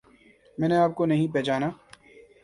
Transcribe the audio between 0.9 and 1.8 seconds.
کو نہیں پہچانا